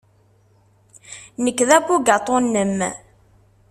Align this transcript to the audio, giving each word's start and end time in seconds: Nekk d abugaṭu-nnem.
Nekk 1.43 1.59
d 1.67 1.69
abugaṭu-nnem. 1.77 2.77